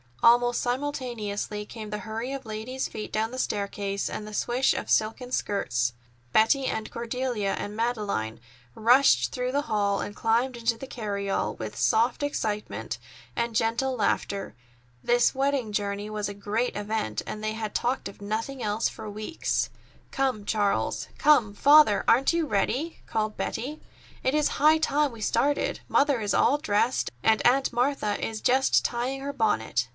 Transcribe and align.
Almost 0.23 0.61
simultaneously 0.61 1.65
came 1.65 1.89
the 1.89 1.99
hurry 2.05 2.31
of 2.31 2.45
ladies' 2.45 2.87
feet 2.87 3.11
down 3.11 3.29
the 3.31 3.39
staircase, 3.39 4.07
and 4.09 4.27
the 4.27 4.35
swish 4.35 4.75
of 4.75 4.89
silken 4.89 5.31
skirts. 5.31 5.93
Betty 6.31 6.65
and 6.67 6.91
Cordelia 6.91 7.53
and 7.53 7.75
Madeleine 7.75 8.39
rushed 8.75 9.31
through 9.31 9.51
the 9.51 9.63
hall 9.63 9.99
and 9.99 10.15
climbed 10.15 10.57
into 10.57 10.77
the 10.77 10.85
carryall, 10.87 11.55
with 11.57 11.75
soft 11.75 12.21
excitement 12.21 12.99
and 13.35 13.55
gentle 13.55 13.95
laughter. 13.95 14.55
This 15.03 15.33
wedding 15.33 15.71
journey 15.71 16.09
was 16.09 16.29
a 16.29 16.35
great 16.35 16.75
event, 16.75 17.23
and 17.25 17.43
they 17.43 17.53
had 17.53 17.73
talked 17.73 18.07
of 18.07 18.21
nothing 18.21 18.61
else 18.61 18.87
for 18.89 19.09
weeks. 19.09 19.69
"Come, 20.11 20.45
Charles. 20.45 21.07
Come, 21.17 21.55
Father, 21.55 22.03
aren't 22.07 22.33
you 22.33 22.45
ready?" 22.45 22.99
called 23.07 23.37
Betty. 23.37 23.79
"It 24.23 24.35
is 24.35 24.47
high 24.59 24.77
time 24.77 25.11
we 25.11 25.21
started. 25.21 25.79
Mother 25.87 26.21
is 26.21 26.33
all 26.35 26.57
dressed, 26.59 27.11
and 27.23 27.43
Aunt 27.45 27.73
Martha 27.73 28.23
is 28.23 28.39
just 28.41 28.85
tying 28.85 29.21
her 29.21 29.33
bonnet. 29.33 29.87